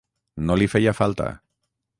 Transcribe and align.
no 0.47 0.57
li 0.61 0.69
feia 0.75 0.95
falta 1.03 1.29